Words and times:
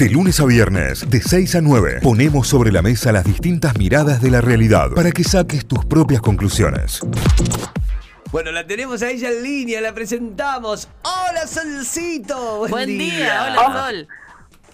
De 0.00 0.08
lunes 0.08 0.40
a 0.40 0.46
viernes, 0.46 1.10
de 1.10 1.20
6 1.20 1.56
a 1.56 1.60
9, 1.60 2.00
ponemos 2.02 2.48
sobre 2.48 2.72
la 2.72 2.80
mesa 2.80 3.12
las 3.12 3.22
distintas 3.22 3.76
miradas 3.76 4.22
de 4.22 4.30
la 4.30 4.40
realidad 4.40 4.88
para 4.96 5.10
que 5.10 5.22
saques 5.22 5.66
tus 5.68 5.84
propias 5.84 6.22
conclusiones. 6.22 7.00
Bueno, 8.32 8.50
la 8.50 8.66
tenemos 8.66 9.02
a 9.02 9.10
ella 9.10 9.28
en 9.28 9.42
línea, 9.42 9.78
la 9.82 9.92
presentamos. 9.92 10.88
¡Hola, 11.02 11.46
Solcito! 11.46 12.66
Buen, 12.66 12.86
día. 12.86 13.52
hola 13.58 13.90
Sol. 13.90 14.08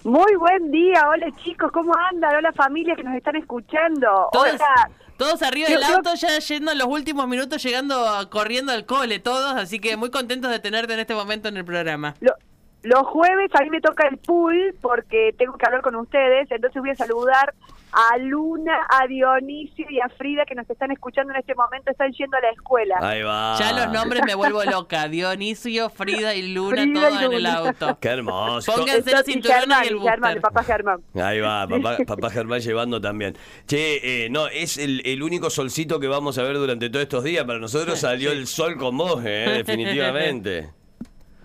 Muy 0.04 0.36
buen 0.36 0.70
día, 0.70 1.02
hola 1.08 1.26
chicos, 1.42 1.72
¿cómo 1.72 1.92
andan? 2.12 2.36
Hola 2.36 2.52
familia 2.52 2.94
que 2.94 3.02
nos 3.02 3.16
están 3.16 3.34
escuchando. 3.34 4.28
Todos, 4.30 4.54
hola. 4.54 4.90
todos 5.16 5.42
arriba 5.42 5.68
del 5.68 5.82
auto, 5.82 6.14
ya 6.14 6.38
yendo 6.38 6.70
en 6.70 6.78
los 6.78 6.86
últimos 6.86 7.26
minutos, 7.26 7.60
llegando 7.64 8.30
corriendo 8.30 8.70
al 8.70 8.86
cole, 8.86 9.18
todos, 9.18 9.56
así 9.56 9.80
que 9.80 9.96
muy 9.96 10.12
contentos 10.12 10.52
de 10.52 10.60
tenerte 10.60 10.94
en 10.94 11.00
este 11.00 11.16
momento 11.16 11.48
en 11.48 11.56
el 11.56 11.64
programa. 11.64 12.14
Lo- 12.20 12.36
los 12.82 13.02
jueves 13.02 13.50
a 13.54 13.62
mí 13.62 13.70
me 13.70 13.80
toca 13.80 14.06
el 14.08 14.18
pool 14.18 14.74
porque 14.80 15.34
tengo 15.36 15.56
que 15.56 15.66
hablar 15.66 15.82
con 15.82 15.96
ustedes, 15.96 16.50
entonces 16.50 16.80
voy 16.80 16.90
a 16.90 16.94
saludar 16.94 17.54
a 17.96 18.18
Luna, 18.18 18.78
a 18.90 19.06
Dionisio 19.06 19.86
y 19.88 20.00
a 20.00 20.08
Frida 20.10 20.44
que 20.44 20.54
nos 20.54 20.68
están 20.68 20.90
escuchando 20.90 21.32
en 21.32 21.38
este 21.38 21.54
momento, 21.54 21.90
están 21.90 22.12
yendo 22.12 22.36
a 22.36 22.40
la 22.40 22.50
escuela. 22.50 22.96
Ahí 23.00 23.22
va. 23.22 23.56
Ya 23.58 23.72
los 23.72 23.90
nombres 23.90 24.22
me 24.26 24.34
vuelvo 24.34 24.62
loca. 24.64 25.08
Dionisio, 25.08 25.88
Frida 25.88 26.34
y 26.34 26.52
Luna, 26.52 26.82
Frida 26.82 27.08
todo 27.08 27.22
y 27.22 27.24
en 27.24 27.32
el 27.32 27.46
auto. 27.46 27.98
Qué 27.98 28.08
hermoso. 28.08 28.72
Pónganse 28.72 28.98
Entonces, 28.98 29.24
cinturones 29.32 29.60
Germán, 29.60 29.84
y 29.84 29.88
el 29.88 30.00
Germán, 30.00 30.40
papá 30.42 30.62
Germán. 30.62 31.00
Ahí 31.14 31.40
va, 31.40 31.66
papá, 31.66 31.96
papá 32.06 32.30
Germán 32.30 32.60
llevando 32.60 33.00
también. 33.00 33.36
Che, 33.66 34.24
eh, 34.24 34.30
no, 34.30 34.48
es 34.48 34.76
el, 34.76 35.00
el 35.06 35.22
único 35.22 35.48
solcito 35.48 35.98
que 35.98 36.08
vamos 36.08 36.36
a 36.36 36.42
ver 36.42 36.56
durante 36.56 36.90
todos 36.90 37.04
estos 37.04 37.24
días. 37.24 37.44
Para 37.44 37.58
nosotros 37.58 37.98
salió 37.98 38.30
el 38.30 38.46
sol 38.46 38.76
con 38.76 38.98
vos, 38.98 39.22
eh, 39.24 39.62
definitivamente. 39.64 40.68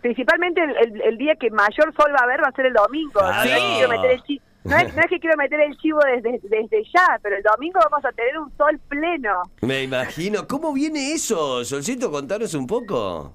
Principalmente 0.02 0.62
el, 0.64 0.76
el- 0.78 1.02
el 1.02 1.18
día 1.18 1.36
que 1.36 1.50
mayor 1.52 1.94
sol 1.96 2.12
va 2.14 2.22
a 2.22 2.23
haber 2.23 2.44
va 2.44 2.48
a 2.48 2.52
ser 2.54 2.66
el 2.68 2.73
domingo. 2.73 3.22
No, 3.22 3.30
es 3.32 3.41
que 3.44 3.48
Claro. 3.50 3.73
quiero 3.76 3.90
meter 3.90 4.12
el 4.12 4.24
chi- 4.24 4.41
no 4.64 4.77
es- 4.77 4.94
no 4.96 5.02
es 5.02 5.08
que 5.08 5.20
quiero 5.20 5.38
meter 5.38 5.60
el 5.62 5.77
chivo 5.77 6.00
desde, 6.05 6.40
desde 6.44 6.84
ya, 6.93 7.20
pero 7.21 7.35
el 7.38 7.43
domingo 7.43 7.80
vamos 7.90 8.05
a 8.05 8.12
tener 8.12 8.38
un 8.38 8.52
sol 8.58 8.80
pleno. 8.90 9.41
Me 9.62 9.84
imagino. 9.84 10.48
¿Cómo 10.48 10.74
viene 10.74 11.13
eso, 11.13 11.63
Solcito? 11.66 12.12
Contanos 12.12 12.54
un 12.54 12.68
poco. 12.68 13.34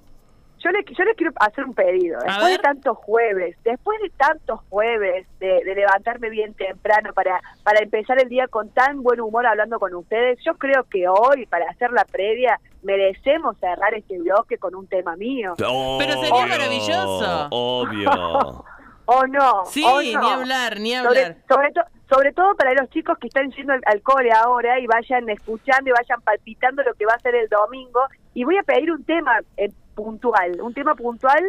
Yo 0.65 0.71
les, 0.71 0.85
yo 0.99 1.05
les 1.05 1.17
quiero 1.17 1.33
hacer 1.39 1.65
un 1.65 1.75
pedido. 1.75 2.19
Después 2.25 2.51
de 2.53 2.59
tantos 2.59 2.97
jueves, 2.99 3.57
después 3.63 4.01
de 4.03 4.11
tantos 4.11 4.61
jueves 4.69 5.27
de, 5.39 5.63
de 5.65 5.75
levantarme 5.77 6.29
bien 6.31 6.55
temprano 6.55 7.13
para, 7.13 7.41
para 7.63 7.81
empezar 7.81 8.21
el 8.21 8.29
día 8.29 8.49
con 8.49 8.71
tan 8.71 9.03
buen 9.03 9.21
humor 9.21 9.47
hablando 9.47 9.79
con 9.79 9.95
ustedes, 9.95 10.39
yo 10.45 10.55
creo 10.55 10.83
que 10.85 11.07
hoy, 11.09 11.47
para 11.47 11.67
hacer 11.71 11.93
la 11.93 12.05
previa, 12.05 12.59
merecemos 12.87 13.57
cerrar 13.59 13.93
este 13.95 14.19
bloque 14.19 14.57
con 14.59 14.75
un 14.75 14.87
tema 14.87 15.17
mío. 15.17 15.55
Pero 15.59 16.13
sería 16.15 16.35
Obvio, 16.35 16.49
maravilloso. 16.49 17.49
Obvio. 17.51 18.11
¿O 19.09 19.27
no? 19.29 19.65
Sí, 19.67 19.85
¿O 19.87 20.01
ni 20.01 20.15
hablar, 20.15 20.81
ni 20.81 20.95
Sobre, 20.97 21.21
hablar. 21.25 21.37
sobre, 21.49 21.73
to- 21.73 21.81
sobre 22.09 22.33
todo 22.33 22.57
para 22.57 22.73
los 22.75 22.89
chicos 22.91 23.17
que 23.19 23.29
están 23.29 23.51
yendo 23.53 23.73
al, 23.73 23.81
al 23.87 24.01
cole 24.03 24.33
ahora 24.33 24.81
y 24.81 24.87
vayan 24.87 25.29
escuchando 25.29 25.91
y 25.91 25.93
vayan 25.93 26.21
palpitando 26.23 26.83
lo 26.83 26.93
que 26.95 27.07
va 27.07 27.13
a 27.15 27.21
ser 27.21 27.35
el 27.37 27.49
domingo. 27.49 28.01
Y 28.35 28.43
voy 28.45 28.57
a 28.59 28.63
pedir 28.65 28.91
un 28.91 29.05
tema 29.05 29.39
eh, 29.57 29.71
puntual, 29.95 30.61
un 30.61 30.75
tema 30.75 30.95
puntual 30.97 31.41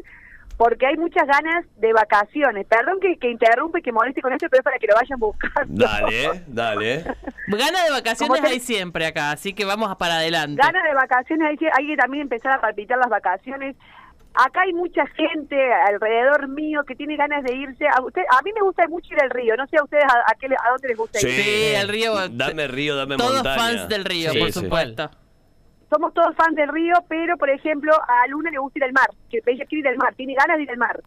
porque 0.58 0.88
hay 0.88 0.98
muchas 0.98 1.28
ganas 1.28 1.66
de 1.78 1.94
vacaciones. 1.94 2.66
Perdón 2.68 3.00
que, 3.00 3.18
que 3.18 3.30
interrumpe 3.30 3.80
y 3.80 3.82
que 3.84 3.92
moleste 3.92 4.22
con 4.22 4.34
esto, 4.34 4.48
pero 4.50 4.60
es 4.62 4.64
para 4.64 4.80
que 4.80 4.88
lo 4.88 4.96
vayan 4.96 5.20
buscando. 5.20 5.86
Dale, 5.86 6.44
dale. 6.48 7.04
Ganas 7.48 7.86
de 7.86 7.92
vacaciones 7.92 8.42
te- 8.42 8.48
hay 8.48 8.60
siempre 8.60 9.06
acá, 9.06 9.32
así 9.32 9.54
que 9.54 9.66
vamos 9.66 9.96
para 9.98 10.16
adelante. 10.16 10.60
Ganas 10.62 10.84
de 10.84 10.94
vacaciones, 10.96 11.48
hay 11.50 11.58
que, 11.58 11.68
hay 11.78 11.88
que 11.88 11.96
también 11.96 12.24
empezar 12.24 12.54
a 12.54 12.62
palpitar 12.62 12.98
las 12.98 13.10
vacaciones. 13.10 13.76
Acá 14.34 14.62
hay 14.62 14.74
mucha 14.74 15.04
gente 15.16 15.56
alrededor 15.88 16.48
mío 16.48 16.84
que 16.88 16.94
tiene 16.96 17.16
ganas 17.18 17.44
de 17.44 17.56
irse. 17.56 17.86
A, 17.88 18.02
usted, 18.04 18.22
a 18.30 18.42
mí 18.44 18.52
me 18.54 18.62
gusta 18.62 18.88
mucho 18.88 19.14
ir 19.14 19.22
al 19.22 19.32
río. 19.32 19.56
No 19.56 19.66
sé 19.68 19.78
a 19.78 19.84
ustedes 19.84 20.04
a, 20.04 20.32
a, 20.32 20.36
qué, 20.40 20.48
le- 20.48 20.56
a 20.56 20.70
dónde 20.70 20.88
les 20.90 20.98
gusta 20.98 21.20
ir. 21.22 21.28
Sí, 21.28 21.72
el 21.76 21.88
río. 21.88 22.14
Dame 22.30 22.68
río, 22.68 22.96
dame 22.96 23.18
Todos 23.18 23.34
montaña. 23.36 23.58
fans 23.58 23.90
del 23.90 24.06
río, 24.06 24.32
Sí, 24.32 24.40
por 24.40 24.52
sí. 24.52 24.60
Somos 25.90 26.14
todos 26.14 26.36
fans 26.36 26.56
del 26.56 26.70
río, 26.70 26.96
pero 27.08 27.38
por 27.38 27.50
ejemplo 27.50 27.94
a 27.94 28.28
Luna 28.28 28.52
le 28.52 28.58
gusta 28.60 28.80
ir 28.80 28.84
al 28.86 28.94
mar, 28.94 29.10
que 29.30 29.42
ella 29.46 29.66
quiere 29.66 29.80
ir 29.82 29.88
al 29.88 29.98
mar, 29.98 30.14
tiene 30.16 30.34
ganas 30.36 30.58
de 30.58 30.64
ir 30.64 30.72
al 30.72 30.78
mar. 30.78 31.02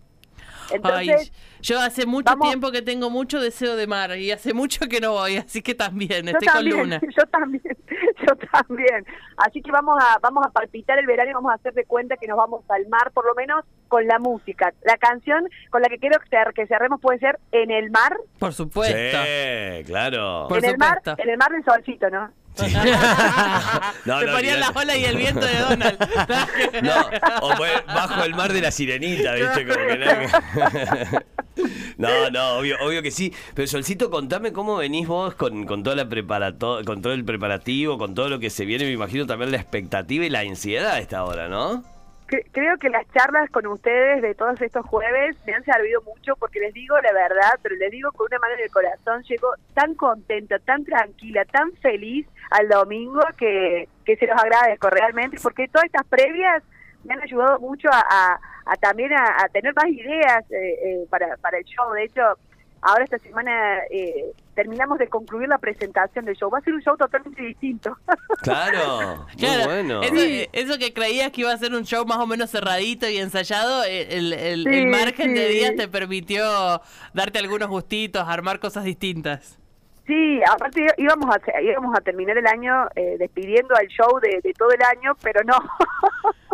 Ay, 0.73 0.77
Entonces, 1.11 1.33
yo 1.61 1.81
hace 1.81 2.07
mucho 2.07 2.27
vamos- 2.31 2.49
tiempo 2.49 2.71
que 2.71 2.81
tengo 2.81 3.11
mucho 3.11 3.41
deseo 3.41 3.75
de 3.75 3.89
mar 3.89 4.17
y 4.17 4.31
hace 4.31 4.55
mucho 4.55 4.87
que 4.89 5.01
no 5.01 5.13
voy, 5.13 5.37
así 5.37 5.63
que 5.63 5.75
también 5.75 6.27
yo 6.27 6.31
estoy 6.33 6.47
también, 6.47 6.77
con 6.77 6.85
Luna. 6.85 7.01
yo 7.17 7.25
también, 7.27 7.63
yo 8.27 8.37
también. 8.53 9.05
Así 9.37 9.61
que 9.63 9.73
vamos 9.73 9.99
a 10.01 10.19
vamos 10.21 10.47
a 10.47 10.51
palpitar 10.51 10.97
el 11.01 11.07
verano 11.07 11.31
y 11.31 11.35
vamos 11.35 11.51
a 11.51 11.55
hacer 11.57 11.75
de 11.75 11.85
cuenta 11.87 12.17
que 12.17 12.29
nos 12.29 12.37
vamos 12.39 12.63
al 12.71 12.87
mar, 12.89 13.11
por 13.13 13.27
lo 13.27 13.35
menos 13.35 13.65
con 13.89 14.07
la 14.07 14.21
música. 14.21 14.73
La 14.85 14.97
canción 14.97 15.49
con 15.71 15.83
la 15.83 15.89
que 15.89 15.99
quiero 15.99 16.21
que 16.21 16.29
cer- 16.31 16.53
que 16.55 16.67
cerremos 16.69 17.01
puede 17.01 17.19
ser 17.19 17.41
En 17.51 17.73
el 17.73 17.91
mar, 17.91 18.17
Por 18.39 18.53
supuesto. 18.53 18.97
Sí, 18.97 19.85
claro. 19.87 20.47
Por 20.49 20.59
en 20.59 20.67
el 20.67 20.79
mar, 20.79 21.01
en 21.05 21.29
el 21.31 21.37
mar 21.37 21.51
del 21.51 21.65
solcito, 21.65 22.09
¿no? 22.11 22.31
No, 24.05 24.21
Se 24.21 24.27
no, 24.27 24.33
ponían 24.33 24.61
las 24.61 24.75
olas 24.75 24.97
y 24.97 25.05
el 25.05 25.17
viento 25.17 25.47
de 25.47 25.59
Donald. 25.59 25.99
No, 26.83 27.11
o 27.43 27.55
bajo 27.87 28.25
el 28.25 28.35
mar 28.35 28.53
de 28.53 28.61
la 28.63 28.71
sirenita, 28.71 29.35
¿viste? 29.35 29.67
Como 29.67 29.87
que. 29.87 31.21
No, 31.99 32.31
no, 32.31 32.59
obvio, 32.59 32.77
obvio 32.81 33.03
que 33.03 33.11
sí. 33.11 33.35
Pero 33.55 33.69
Solcito, 33.69 34.11
contame 34.11 34.53
cómo 34.53 34.77
venís 34.77 35.07
vos 35.07 35.35
con, 35.35 35.67
con 35.67 35.83
toda 35.83 35.97
la 35.97 36.09
preparato 36.09 36.81
con 36.85 37.03
todo 37.03 37.13
el 37.13 37.25
preparativo, 37.25 37.99
con 37.99 38.15
todo 38.15 38.29
lo 38.29 38.39
que 38.39 38.49
se 38.49 38.65
viene, 38.65 38.85
me 38.85 38.93
imagino 38.93 39.27
también 39.27 39.51
la 39.51 39.59
expectativa 39.59 40.25
y 40.25 40.31
la 40.31 40.41
ansiedad 40.41 40.93
a 40.93 40.99
esta 40.99 41.25
hora, 41.25 41.49
¿no? 41.49 41.85
Cre- 42.31 42.47
Creo 42.53 42.79
que 42.79 42.89
las 42.89 43.07
charlas 43.13 43.51
con 43.51 43.67
ustedes 43.67 44.23
de 44.23 44.35
todos 44.35 44.61
estos 44.63 44.87
jueves 44.87 45.37
me 45.47 45.55
han 45.55 45.65
servido 45.65 46.01
mucho 46.03 46.37
porque 46.37 46.61
les 46.61 46.73
digo 46.73 46.97
la 47.01 47.13
verdad, 47.13 47.59
pero 47.63 47.75
les 47.77 47.91
digo 47.91 48.13
con 48.13 48.29
una 48.31 48.39
mano 48.39 48.55
en 48.63 48.69
corazón, 48.71 49.23
llego 49.25 49.53
tan 49.75 49.95
contenta, 49.97 50.59
tan 50.61 50.85
tranquila, 50.85 51.45
tan 51.47 51.73
feliz 51.83 52.27
al 52.53 52.69
domingo 52.69 53.21
que, 53.37 53.89
que 54.05 54.17
se 54.17 54.27
los 54.27 54.41
agradezco 54.41 54.89
realmente 54.91 55.39
porque 55.43 55.67
todas 55.69 55.87
estas 55.87 56.07
previas 56.07 56.63
me 57.05 57.15
han 57.15 57.23
ayudado 57.23 57.59
mucho 57.59 57.89
a 57.93 58.39
también 58.81 59.13
a, 59.13 59.43
a 59.43 59.49
tener 59.49 59.75
más 59.75 59.89
ideas 59.89 60.45
eh, 60.53 60.75
eh, 60.85 61.07
para, 61.11 61.37
para 61.39 61.59
el 61.59 61.65
show. 61.65 61.91
De 61.93 62.05
hecho, 62.05 62.23
ahora 62.83 63.05
esta 63.05 63.19
semana 63.19 63.79
eh, 63.91 64.33
terminamos 64.55 64.99
de 64.99 65.09
concluir 65.09 65.49
la 65.49 65.59
presentación 65.59 66.25
del 66.25 66.37
show. 66.37 66.51
Va 66.51 66.59
a 66.59 66.63
ser 66.63 66.75
un 66.75 66.83
show 66.83 66.97
totalmente 66.97 67.43
distinto. 67.43 67.97
Claro, 68.43 69.27
muy 69.27 69.37
Claro, 69.37 69.65
bueno. 69.67 70.03
eso, 70.03 70.49
eso 70.53 70.79
que 70.79 70.95
creías 70.95 71.31
que 71.31 71.43
iba 71.43 71.53
a 71.53 71.59
ser 71.59 71.75
un 71.75 71.85
show 71.85 72.07
más 72.07 72.19
o 72.19 72.27
menos 72.27 72.51
cerradito 72.51 73.07
y 73.09 73.19
ensayado, 73.19 73.85
eh, 73.85 74.09
el, 74.17 74.33
el- 74.33 74.65
Sí, 74.65 74.75
el 74.79 74.87
margen 74.87 75.35
de 75.35 75.49
días 75.49 75.73
te 75.77 75.89
permitió 75.89 76.81
darte 77.13 77.39
algunos 77.39 77.69
gustitos, 77.69 78.27
armar 78.27 78.59
cosas 78.61 78.85
distintas. 78.85 79.59
Sí, 80.07 80.41
aparte 80.51 80.87
íbamos 80.97 81.29
a, 81.37 81.61
íbamos 81.61 81.95
a 81.97 82.01
terminar 82.01 82.37
el 82.39 82.47
año 82.47 82.89
eh, 82.97 83.17
despidiendo 83.19 83.77
al 83.77 83.87
show 83.89 84.19
de, 84.21 84.41
de 84.43 84.53
todo 84.55 84.71
el 84.73 84.83
año, 84.83 85.13
pero 85.23 85.41
no. 85.45 85.57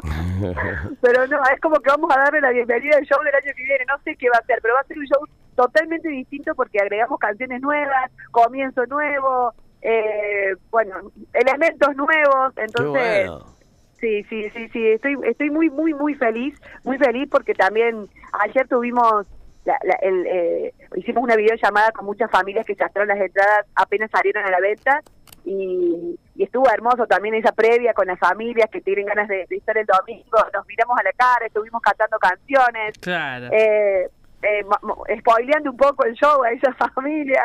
pero 1.00 1.26
no, 1.26 1.38
es 1.54 1.60
como 1.60 1.76
que 1.80 1.90
vamos 1.90 2.10
a 2.14 2.18
darle 2.20 2.40
la 2.40 2.50
bienvenida 2.50 2.96
al 2.96 3.04
show 3.06 3.18
del 3.22 3.34
año 3.34 3.52
que 3.56 3.62
viene. 3.62 3.84
No 3.88 3.94
sé 4.04 4.16
qué 4.16 4.28
va 4.28 4.38
a 4.38 4.44
ser, 4.46 4.58
pero 4.60 4.74
va 4.74 4.80
a 4.80 4.84
ser 4.84 4.98
un 4.98 5.06
show 5.06 5.20
totalmente 5.56 6.08
distinto 6.08 6.54
porque 6.54 6.78
agregamos 6.80 7.18
canciones 7.18 7.60
nuevas, 7.60 8.10
comienzo 8.30 8.86
nuevo, 8.86 9.52
eh, 9.82 10.54
bueno, 10.70 10.94
elementos 11.32 11.96
nuevos. 11.96 12.54
Qué 12.54 12.62
Entonces, 12.62 13.28
bueno. 13.28 13.56
Sí, 13.98 14.22
sí, 14.24 14.50
sí, 14.50 14.68
sí, 14.68 14.86
estoy, 14.88 15.16
estoy 15.24 15.48
muy, 15.50 15.70
muy, 15.70 15.94
muy 15.94 16.14
feliz, 16.14 16.54
muy 16.84 16.98
feliz 16.98 17.28
porque 17.30 17.54
también 17.54 18.06
ayer 18.44 18.68
tuvimos, 18.68 19.26
la, 19.64 19.78
la- 19.84 19.98
el, 20.02 20.26
eh, 20.26 20.74
hicimos 20.96 21.24
una 21.24 21.34
videollamada 21.34 21.90
con 21.92 22.04
muchas 22.04 22.30
familias 22.30 22.66
que 22.66 22.74
sacaron 22.74 23.08
las 23.08 23.18
entradas 23.18 23.64
apenas 23.74 24.10
salieron 24.10 24.44
a 24.44 24.50
la 24.50 24.60
venta 24.60 25.00
y, 25.46 26.18
y 26.34 26.42
estuvo 26.42 26.68
hermoso 26.68 27.06
también 27.06 27.36
esa 27.36 27.52
previa 27.52 27.94
con 27.94 28.06
las 28.06 28.18
familias 28.18 28.68
que 28.70 28.82
tienen 28.82 29.06
ganas 29.06 29.28
de, 29.28 29.46
de 29.48 29.56
estar 29.56 29.78
el 29.78 29.86
domingo, 29.86 30.38
nos 30.52 30.66
miramos 30.66 30.98
a 30.98 31.02
la 31.02 31.12
cara, 31.12 31.46
estuvimos 31.46 31.80
cantando 31.80 32.18
canciones, 32.18 32.98
Claro. 33.00 33.48
eh, 33.50 34.10
eh, 34.46 35.18
spoileando 35.20 35.70
un 35.72 35.76
poco 35.76 36.04
el 36.04 36.14
show 36.14 36.42
a 36.44 36.50
esas 36.50 36.76
familias, 36.94 37.42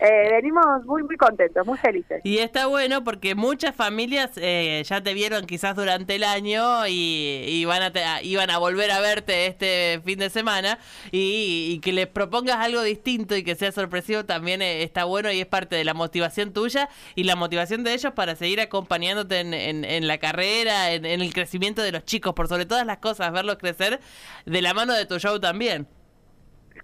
eh, 0.00 0.28
venimos 0.30 0.84
muy, 0.84 1.02
muy 1.02 1.16
contentos, 1.16 1.66
muy 1.66 1.76
felices. 1.76 2.20
Y 2.22 2.38
está 2.38 2.66
bueno 2.66 3.02
porque 3.02 3.34
muchas 3.34 3.74
familias 3.74 4.30
eh, 4.36 4.80
ya 4.86 5.02
te 5.02 5.12
vieron 5.12 5.44
quizás 5.44 5.74
durante 5.74 6.14
el 6.14 6.22
año 6.22 6.86
y, 6.86 7.64
van 7.64 7.82
a 7.82 7.90
te- 7.92 8.04
a- 8.04 8.22
iban 8.22 8.48
a 8.50 8.58
volver 8.58 8.92
a 8.92 9.00
verte 9.00 9.46
este 9.46 10.00
fin 10.04 10.20
de 10.20 10.30
semana 10.30 10.78
y, 11.10 11.80
que 11.80 11.92
les 11.92 12.06
propongas 12.06 12.58
algo 12.58 12.80
distinto 12.82 13.34
y 13.34 13.42
que 13.42 13.56
sea 13.56 13.72
sorpresivo 13.72 14.24
también 14.24 14.62
eh, 14.62 14.84
está 14.84 15.02
bueno 15.02 15.32
y 15.32 15.40
es 15.40 15.46
parte 15.46 15.74
de 15.74 15.84
la 15.84 15.94
motivación 15.94 16.52
tuya 16.52 16.88
y 17.16 17.24
la 17.24 17.34
motivación 17.34 17.82
de 17.82 17.94
ellos 17.94 18.12
para 18.12 18.36
seguir 18.36 18.60
acompañándote 18.60 19.40
en, 19.40 20.06
la 20.06 20.18
carrera, 20.18 20.92
en 20.92 21.06
el 21.06 21.34
crecimiento 21.34 21.82
de 21.82 21.90
los 21.90 22.04
chicos, 22.04 22.34
por 22.34 22.46
sobre 22.46 22.66
todas 22.66 22.86
las 22.86 22.98
cosas, 22.98 23.32
verlos 23.32 23.56
crecer 23.58 23.98
de 24.46 24.62
la 24.62 24.74
mano 24.74 24.92
de 24.94 25.06
tu 25.06 25.18
show 25.18 25.40
también. 25.40 25.88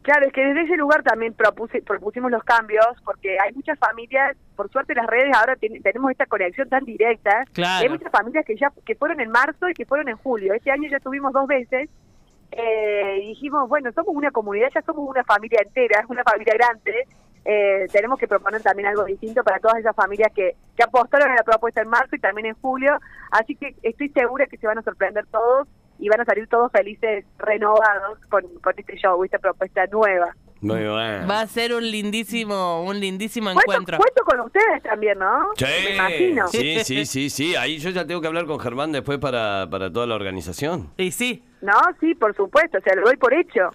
Claro, 0.05 0.27
es 0.27 0.33
que 0.35 0.45
desde 0.45 0.63
ese 0.65 0.77
lugar 0.77 1.03
también 1.03 1.33
propuse, 1.33 1.81
propusimos 1.81 2.31
los 2.31 2.45
cambios, 2.45 2.87
porque 3.05 3.39
hay 3.41 3.53
muchas 3.55 3.79
familias, 3.79 4.37
por 4.55 4.71
suerte 4.71 4.95
las 4.95 5.07
redes 5.07 5.35
ahora 5.35 5.57
ten- 5.57 5.83
tenemos 5.83 6.11
esta 6.11 6.27
conexión 6.27 6.69
tan 6.69 6.85
directa. 6.85 7.45
Claro. 7.55 7.83
Hay 7.83 7.89
muchas 7.89 8.13
familias 8.13 8.45
que 8.45 8.55
ya 8.57 8.71
que 8.85 8.95
fueron 8.97 9.19
en 9.21 9.31
marzo 9.31 9.67
y 9.69 9.73
que 9.75 9.87
fueron 9.87 10.09
en 10.11 10.17
julio. 10.19 10.53
Este 10.53 10.71
año 10.71 10.89
ya 10.91 11.01
tuvimos 11.01 11.33
dos 11.33 11.47
veces. 11.47 11.89
eh, 12.57 13.19
dijimos, 13.23 13.69
bueno, 13.69 13.91
somos 13.93 14.15
una 14.15 14.31
comunidad, 14.31 14.69
ya 14.73 14.83
somos 14.83 15.09
una 15.09 15.25
familia 15.25 15.59
entera, 15.65 16.01
es 16.01 16.09
una 16.09 16.23
familia 16.23 16.55
grande, 16.55 17.09
eh, 17.45 17.87
tenemos 17.91 18.17
que 18.19 18.29
proponer 18.29 18.63
también 18.63 18.87
algo 18.89 19.05
distinto 19.05 19.43
para 19.43 19.59
todas 19.59 19.79
esas 19.79 19.97
familias 19.97 20.31
que, 20.33 20.55
que 20.77 20.83
apostaron 20.85 21.31
a 21.33 21.35
la 21.35 21.43
propuesta 21.43 21.81
en 21.83 21.89
marzo 21.89 22.15
y 22.15 22.21
también 22.21 22.47
en 22.47 22.55
julio, 22.61 23.01
así 23.33 23.57
que 23.57 23.75
estoy 23.83 24.09
segura 24.11 24.47
que 24.47 24.57
se 24.59 24.69
van 24.69 24.79
a 24.79 24.83
sorprender 24.83 25.27
todos 25.33 25.67
y 25.99 26.09
van 26.09 26.21
a 26.21 26.25
salir 26.25 26.47
todos 26.49 26.71
felices, 26.73 27.25
renovados 27.39 28.19
con, 28.29 28.43
con 28.63 28.75
este 28.77 28.97
show, 28.97 29.23
esta 29.25 29.39
propuesta 29.39 29.87
nueva. 29.87 30.35
Muy 30.61 30.77
bueno. 30.89 31.27
Va 31.29 31.41
a 31.43 31.47
ser 31.47 31.75
un 31.75 31.83
lindísimo, 31.91 32.85
un 32.85 32.99
lindísimo 32.99 33.53
Cuento, 33.53 33.61
encuentro. 33.73 33.99
cuento 33.99 34.25
con 34.25 34.41
ustedes 34.41 34.83
también, 34.83 35.19
¿no? 35.19 35.49
Sí, 35.57 35.65
Me 35.85 35.95
imagino. 35.95 36.49
sí, 36.49 36.79
sí, 36.85 37.05
sí, 37.05 37.29
sí. 37.29 37.55
Ahí 37.55 37.77
yo 37.79 37.91
ya 37.91 38.07
tengo 38.07 38.21
que 38.23 38.29
hablar 38.29 38.47
con 38.47 38.59
Germán 38.59 38.91
después 38.91 39.19
para, 39.19 39.69
para 39.71 39.93
toda 39.93 40.07
la 40.07 40.15
organización. 40.15 40.89
Y 40.97 41.11
sí, 41.11 41.43
No, 41.65 41.81
sí, 41.99 42.15
por 42.15 42.37
supuesto, 42.37 42.79
se 42.85 42.95
lo 42.95 43.07
doy 43.07 43.17
por 43.17 43.33
hecho. 43.33 43.71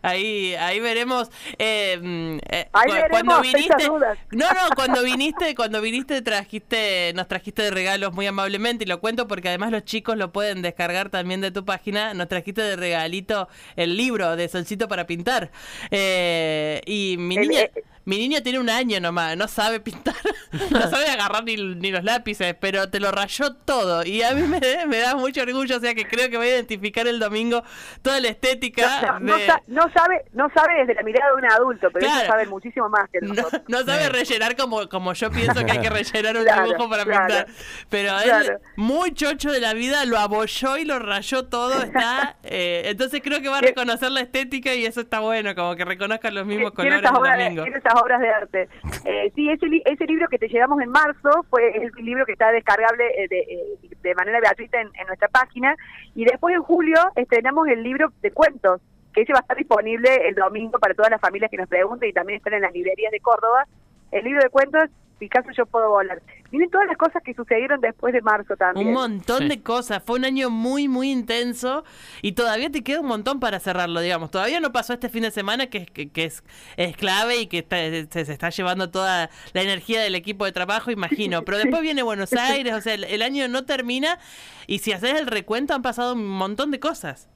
Ahí, 0.00 0.54
ahí 0.54 0.80
veremos. 0.80 1.30
eh, 1.58 2.38
eh, 2.50 2.68
Ahí 2.72 2.86
cu- 2.88 2.92
veremos, 2.94 3.10
cuando 3.10 3.40
viniste, 3.42 3.84
dudas. 3.86 4.18
no, 4.30 4.46
no, 4.48 4.74
cuando 4.74 5.02
viniste, 5.02 5.54
cuando 5.54 5.80
viniste 5.82 6.22
trajiste, 6.22 7.12
nos 7.14 7.28
trajiste 7.28 7.60
de 7.62 7.70
regalos 7.70 8.14
muy 8.14 8.26
amablemente 8.26 8.84
y 8.84 8.86
lo 8.86 8.98
cuento 9.00 9.28
porque 9.28 9.48
además 9.48 9.72
los 9.72 9.84
chicos 9.84 10.16
lo 10.16 10.32
pueden 10.32 10.62
descargar 10.62 11.10
también 11.10 11.42
de 11.42 11.50
tu 11.50 11.66
página. 11.66 12.14
Nos 12.14 12.28
trajiste 12.28 12.62
de 12.62 12.76
regalito 12.76 13.48
el 13.76 13.94
libro 13.96 14.36
de 14.36 14.48
Solcito 14.48 14.88
para 14.88 15.06
pintar 15.06 15.50
Eh, 15.90 16.80
y 16.86 17.16
mi 17.18 17.36
El- 17.36 17.48
niña. 17.48 17.60
eh, 17.60 17.72
Mi 18.06 18.18
niño 18.18 18.42
tiene 18.42 18.58
un 18.58 18.68
año 18.68 19.00
nomás, 19.00 19.34
no 19.34 19.48
sabe 19.48 19.80
pintar, 19.80 20.14
no 20.70 20.80
sabe 20.88 21.06
agarrar 21.08 21.44
ni, 21.44 21.56
ni 21.56 21.90
los 21.90 22.04
lápices, 22.04 22.54
pero 22.60 22.88
te 22.90 23.00
lo 23.00 23.10
rayó 23.10 23.54
todo. 23.54 24.04
Y 24.04 24.22
a 24.22 24.32
mí 24.32 24.42
me, 24.42 24.60
me 24.86 24.98
da 24.98 25.14
mucho 25.16 25.42
orgullo, 25.42 25.76
o 25.76 25.80
sea 25.80 25.94
que 25.94 26.06
creo 26.06 26.30
que 26.30 26.36
voy 26.36 26.46
a 26.48 26.54
identificar 26.54 27.06
el 27.06 27.18
domingo 27.18 27.62
toda 28.02 28.20
la 28.20 28.28
estética. 28.28 29.18
No, 29.20 29.20
no 29.20 29.36
de- 29.38 29.46
sa- 29.46 29.62
no 29.66 29.82
sabe, 29.92 30.24
no 30.32 30.48
sabe 30.54 30.78
desde 30.80 30.94
la 30.94 31.02
mirada 31.02 31.30
de 31.30 31.36
un 31.36 31.52
adulto, 31.52 31.88
pero 31.92 32.06
Claro. 32.06 32.20
ellos 32.20 32.28
saben 32.30 32.48
muchísimo 32.50 32.88
más 32.88 33.08
que 33.10 33.20
No, 33.20 33.34
nosotros. 33.34 33.62
no 33.68 33.78
sabe 33.82 34.08
rellenar 34.08 34.56
como, 34.56 34.88
como 34.88 35.12
yo 35.12 35.30
pienso 35.30 35.64
que 35.64 35.72
hay 35.72 35.78
que 35.80 35.90
rellenar 35.90 36.36
un 36.36 36.44
Claro, 36.54 36.64
dibujo 36.66 36.88
para 36.90 37.04
claro. 37.04 37.26
pintar. 37.26 37.46
Pero 37.90 38.18
él, 38.20 38.58
muy 38.76 39.12
chocho 39.14 39.50
de 39.50 39.60
la 39.60 39.74
vida, 39.74 40.04
lo 40.04 40.18
abolló 40.18 40.76
y 40.76 40.84
lo 40.84 40.98
rayó 40.98 41.44
todo. 41.46 41.82
Está, 41.82 42.36
eh, 42.44 42.82
entonces 42.86 43.20
creo 43.22 43.40
que 43.40 43.48
va 43.48 43.58
a 43.58 43.62
reconocer 43.62 44.10
la 44.10 44.20
estética 44.20 44.74
y 44.74 44.84
eso 44.84 45.00
está 45.00 45.20
bueno, 45.20 45.54
como 45.54 45.74
que 45.76 45.84
reconozcan 45.84 46.34
los 46.34 46.46
mismos 46.46 46.72
Tiene 46.74 47.00
colores 47.00 47.02
esas, 47.02 47.12
del 47.12 47.20
obras 47.20 47.38
de, 47.38 47.44
domingo. 47.44 47.62
tiene 47.64 47.78
esas 47.78 47.94
obras 48.02 48.20
de 48.20 48.28
arte. 48.28 48.68
Eh, 49.04 49.32
sí, 49.34 49.50
ese, 49.50 49.66
li- 49.66 49.82
ese 49.84 50.04
libro 50.04 50.26
que 50.28 50.38
te 50.38 50.43
llevamos 50.48 50.80
en 50.80 50.90
marzo 50.90 51.44
fue 51.50 51.76
el 51.76 51.90
libro 52.04 52.26
que 52.26 52.32
está 52.32 52.50
descargable 52.52 53.04
eh, 53.16 53.28
de, 53.28 53.38
eh, 53.40 53.96
de 54.02 54.14
manera 54.14 54.40
gratuita 54.40 54.80
en, 54.80 54.88
en 54.98 55.06
nuestra 55.06 55.28
página. 55.28 55.74
Y 56.14 56.24
después 56.24 56.54
en 56.54 56.62
julio 56.62 56.96
estrenamos 57.16 57.68
el 57.68 57.82
libro 57.82 58.12
de 58.22 58.30
cuentos, 58.30 58.80
que 59.12 59.22
ese 59.22 59.32
va 59.32 59.38
a 59.38 59.42
estar 59.42 59.56
disponible 59.56 60.28
el 60.28 60.34
domingo 60.34 60.78
para 60.78 60.94
todas 60.94 61.10
las 61.10 61.20
familias 61.20 61.50
que 61.50 61.56
nos 61.56 61.68
pregunten 61.68 62.08
y 62.08 62.12
también 62.12 62.38
están 62.38 62.54
en 62.54 62.62
las 62.62 62.72
librerías 62.72 63.12
de 63.12 63.20
Córdoba. 63.20 63.66
El 64.10 64.24
libro 64.24 64.42
de 64.42 64.50
cuentos, 64.50 64.84
Picasso 65.18 65.50
yo 65.52 65.66
puedo 65.66 65.90
volar. 65.90 66.20
Miren 66.54 66.70
todas 66.70 66.86
las 66.86 66.96
cosas 66.96 67.20
que 67.24 67.34
sucedieron 67.34 67.80
después 67.80 68.14
de 68.14 68.22
marzo 68.22 68.54
también. 68.56 68.86
Un 68.86 68.94
montón 68.94 69.38
Sí. 69.42 69.48
de 69.48 69.60
cosas. 69.60 70.00
Fue 70.06 70.16
un 70.18 70.24
año 70.24 70.50
muy, 70.50 70.86
muy 70.86 71.10
intenso 71.10 71.82
y 72.22 72.32
todavía 72.32 72.70
te 72.70 72.84
queda 72.84 73.00
un 73.00 73.08
montón 73.08 73.40
para 73.40 73.58
cerrarlo, 73.58 74.00
digamos. 74.00 74.30
Todavía 74.30 74.60
no 74.60 74.70
pasó 74.70 74.92
este 74.92 75.08
fin 75.08 75.22
de 75.22 75.32
semana 75.32 75.66
que, 75.66 75.78
es- 75.78 75.90
que, 75.90 76.10
que 76.10 76.24
es, 76.26 76.44
es 76.76 76.96
clave 76.96 77.38
y 77.38 77.46
que 77.48 77.58
está- 77.58 77.76
se, 77.76 78.24
se 78.24 78.32
está 78.32 78.50
llevando 78.50 78.90
toda 78.90 79.30
la 79.52 79.62
energía 79.62 80.00
del 80.00 80.14
equipo 80.14 80.44
de 80.44 80.52
trabajo, 80.52 80.92
imagino. 80.92 81.42
Pero 81.44 81.58
después 81.78 81.82
viene 81.82 82.02
Buenos 82.02 82.32
Aires, 82.34 82.72
o 82.74 82.80
sea, 82.80 82.94
el, 82.94 83.02
el 83.02 83.22
año 83.22 83.48
no 83.48 83.64
termina 83.64 84.20
y 84.68 84.78
si 84.78 84.92
haces 84.92 85.18
el 85.20 85.26
recuento 85.26 85.74
han 85.74 85.82
pasado 85.82 86.12
un 86.14 86.24
montón 86.28 86.70
de 86.70 86.78
cosas. 86.78 87.28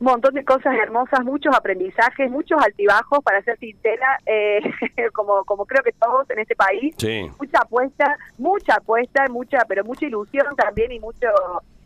Un 0.00 0.06
montón 0.06 0.34
de 0.34 0.44
cosas 0.44 0.74
hermosas, 0.82 1.24
muchos 1.24 1.54
aprendizajes, 1.56 2.30
muchos 2.30 2.60
altibajos, 2.60 3.22
para 3.22 3.40
ser 3.42 3.58
sincera, 3.58 4.18
eh, 4.26 4.60
como, 5.14 5.44
como 5.44 5.64
creo 5.66 5.82
que 5.82 5.92
todos 5.92 6.28
en 6.30 6.40
este 6.40 6.56
país. 6.56 6.94
Sí. 6.98 7.30
Mucha 7.38 7.58
apuesta, 7.60 8.16
mucha 8.38 8.74
apuesta, 8.74 9.24
mucha, 9.30 9.58
pero 9.68 9.84
mucha 9.84 10.06
ilusión 10.06 10.54
también 10.56 10.92
y 10.92 11.00
mucho, 11.00 11.28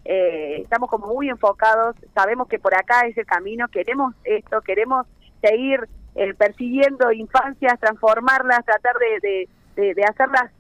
eh, 0.05 0.63
estamos 0.63 0.89
como 0.91 1.07
muy 1.09 1.29
enfocados, 1.29 1.97
sabemos 2.15 2.49
que 2.49 2.59
por 2.59 2.75
acá 2.75 3.03
es 3.07 3.17
el 3.19 3.27
camino, 3.27 3.69
queremos 3.69 4.15
esto, 4.25 4.61
queremos 4.63 5.07
seguir 5.43 5.81
eh, 6.15 6.35
persiguiendo 6.35 7.13
infancias, 7.13 7.79
transformarlas, 7.79 8.65
tratar 8.65 8.95
de, 8.99 9.29
de, 9.29 9.49
de- 9.77 9.95
de 9.95 10.05
hacerlas 10.05 10.51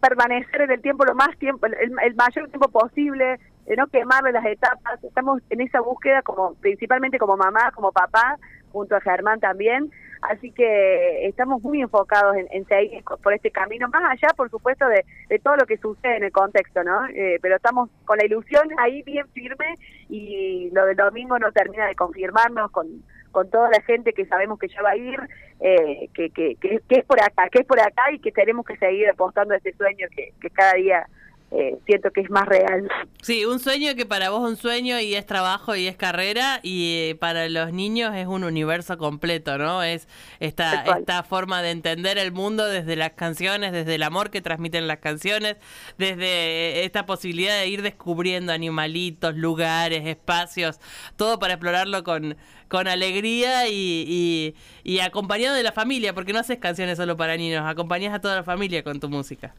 permanecer 0.00 0.62
en 0.62 0.70
el 0.70 0.80
tiempo 0.80 1.04
lo 1.04 1.14
más 1.14 1.36
tiempo, 1.38 1.66
el, 1.66 1.74
el 2.02 2.14
mayor 2.14 2.48
tiempo 2.48 2.68
posible, 2.68 3.38
de 3.66 3.76
no 3.76 3.86
quemarle 3.88 4.32
las 4.32 4.46
etapas. 4.46 5.02
Estamos 5.02 5.42
en 5.50 5.60
esa 5.60 5.80
búsqueda 5.80 6.22
como 6.22 6.54
principalmente 6.54 7.18
como 7.18 7.36
mamá, 7.36 7.70
como 7.72 7.92
papá, 7.92 8.38
junto 8.72 8.96
a 8.96 9.00
Germán 9.00 9.40
también. 9.40 9.90
Así 10.22 10.50
que 10.50 11.26
estamos 11.26 11.62
muy 11.62 11.82
enfocados 11.82 12.36
en, 12.36 12.46
en 12.50 12.66
seguir 12.66 13.04
por 13.22 13.34
este 13.34 13.50
camino, 13.50 13.88
más 13.88 14.02
allá, 14.10 14.32
por 14.34 14.50
supuesto, 14.50 14.86
de, 14.88 15.04
de 15.28 15.38
todo 15.38 15.56
lo 15.56 15.66
que 15.66 15.76
sucede 15.76 16.16
en 16.16 16.24
el 16.24 16.32
contexto, 16.32 16.82
¿no? 16.82 17.06
Eh, 17.08 17.38
pero 17.42 17.56
estamos 17.56 17.90
con 18.04 18.18
la 18.18 18.24
ilusión 18.24 18.68
ahí 18.78 19.02
bien 19.02 19.28
firme 19.28 19.74
y 20.08 20.70
lo 20.72 20.86
del 20.86 20.96
domingo 20.96 21.38
no 21.38 21.52
termina 21.52 21.86
de 21.86 21.94
confirmarnos 21.94 22.70
con, 22.70 22.86
con 23.30 23.50
toda 23.50 23.68
la 23.70 23.82
gente 23.82 24.14
que 24.14 24.24
sabemos 24.26 24.58
que 24.58 24.68
ya 24.68 24.82
va 24.82 24.90
a 24.90 24.96
ir, 24.96 25.20
eh, 25.60 26.08
que, 26.14 26.30
que, 26.30 26.56
que, 26.56 26.80
que 26.88 26.98
es 26.98 27.04
por 27.04 27.22
acá, 27.22 27.48
que 27.50 27.60
es 27.60 27.66
por 27.66 27.78
acá 27.78 28.10
y 28.10 28.18
que 28.18 28.32
tenemos 28.32 28.64
que 28.64 28.76
seguir 28.78 29.08
apostando 29.10 29.54
a 29.54 29.58
este 29.58 29.74
sueño 29.74 30.06
que, 30.14 30.32
que 30.40 30.50
cada 30.50 30.72
día 30.72 31.06
eh, 31.52 31.78
siento 31.86 32.10
que 32.10 32.22
es 32.22 32.30
más 32.30 32.44
real. 32.46 32.88
Sí, 33.22 33.44
un 33.44 33.60
sueño 33.60 33.94
que 33.94 34.04
para 34.04 34.30
vos 34.30 34.42
es 34.42 34.50
un 34.50 34.56
sueño 34.56 34.98
y 34.98 35.14
es 35.14 35.26
trabajo 35.26 35.76
y 35.76 35.86
es 35.86 35.96
carrera 35.96 36.58
y 36.62 37.10
eh, 37.10 37.14
para 37.14 37.48
los 37.48 37.72
niños 37.72 38.16
es 38.16 38.26
un 38.26 38.42
universo 38.42 38.98
completo, 38.98 39.56
¿no? 39.56 39.82
Es 39.84 40.08
esta, 40.40 40.82
esta 40.98 41.22
forma 41.22 41.62
de 41.62 41.70
entender 41.70 42.18
el 42.18 42.32
mundo 42.32 42.66
desde 42.66 42.96
las 42.96 43.12
canciones, 43.12 43.70
desde 43.70 43.94
el 43.94 44.02
amor 44.02 44.30
que 44.30 44.42
transmiten 44.42 44.88
las 44.88 44.98
canciones, 44.98 45.56
desde 45.98 46.84
esta 46.84 47.06
posibilidad 47.06 47.60
de 47.60 47.68
ir 47.68 47.82
descubriendo 47.82 48.52
animalitos, 48.52 49.36
lugares, 49.36 50.04
espacios, 50.04 50.80
todo 51.14 51.38
para 51.38 51.54
explorarlo 51.54 52.02
con, 52.02 52.36
con 52.66 52.88
alegría 52.88 53.68
y, 53.68 53.72
y, 53.72 54.54
y 54.82 54.98
acompañado 54.98 55.54
de 55.54 55.62
la 55.62 55.72
familia, 55.72 56.12
porque 56.12 56.32
no 56.32 56.40
haces 56.40 56.58
canciones 56.58 56.96
solo 56.96 57.16
para 57.16 57.36
niños, 57.36 57.64
acompañas 57.64 58.12
a 58.12 58.20
toda 58.20 58.34
la 58.34 58.42
familia 58.42 58.82
con 58.82 58.98
tu 58.98 59.08
música. 59.08 59.54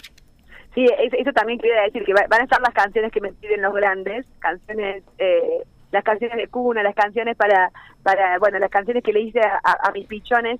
Sí, 0.77 0.85
es- 0.99 1.13
eso 1.13 1.31
también 1.33 1.57
quería 1.57 1.81
decir, 1.81 2.03
que 2.05 2.13
va- 2.13 2.27
van 2.29 2.41
a 2.41 2.43
estar 2.43 2.61
las 2.61 2.71
canciones 2.73 3.11
que 3.11 3.19
me 3.19 3.33
piden 3.33 3.63
los 3.63 3.73
grandes, 3.73 4.27
canciones, 4.37 5.03
eh, 5.17 5.63
las 5.91 6.03
canciones 6.03 6.37
de 6.37 6.47
cuna, 6.49 6.83
las 6.83 6.93
canciones 6.93 7.35
para, 7.35 7.71
para 8.03 8.37
bueno, 8.37 8.59
las 8.59 8.69
canciones 8.69 9.03
que 9.03 9.11
le 9.11 9.21
hice 9.21 9.39
a, 9.41 9.59
a- 9.63 9.91
mis 9.91 10.05
pichones 10.05 10.59